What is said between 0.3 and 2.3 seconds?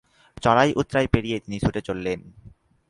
চড়াই-উতরাই পেরিয়ে তিনি ছুটে চললেন।